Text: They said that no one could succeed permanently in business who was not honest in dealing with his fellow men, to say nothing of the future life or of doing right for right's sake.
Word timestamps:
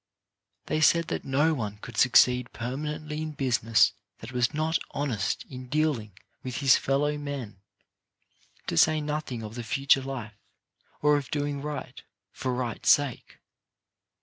They 0.65 0.81
said 0.81 1.09
that 1.09 1.23
no 1.25 1.53
one 1.53 1.77
could 1.77 1.95
succeed 1.95 2.51
permanently 2.53 3.21
in 3.21 3.33
business 3.33 3.93
who 4.19 4.33
was 4.33 4.51
not 4.51 4.79
honest 4.89 5.45
in 5.47 5.67
dealing 5.67 6.17
with 6.41 6.57
his 6.57 6.75
fellow 6.75 7.19
men, 7.19 7.61
to 8.65 8.77
say 8.77 8.99
nothing 8.99 9.43
of 9.43 9.53
the 9.53 9.61
future 9.63 10.01
life 10.01 10.39
or 11.03 11.17
of 11.17 11.29
doing 11.29 11.61
right 11.61 12.01
for 12.31 12.51
right's 12.51 12.89
sake. 12.89 13.37